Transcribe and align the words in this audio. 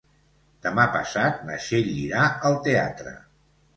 Demà 0.67 0.85
passat 0.95 1.43
na 1.49 1.59
Txell 1.65 1.91
irà 2.07 2.25
al 2.51 2.59
teatre. 2.69 3.15